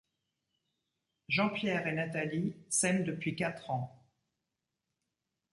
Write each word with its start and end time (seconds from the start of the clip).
Jean-Pierre 1.29 1.85
et 1.85 1.91
Nathalie 1.93 2.55
s'aiment 2.69 3.03
depuis 3.03 3.35
quatre 3.35 3.69
ans. 3.69 4.03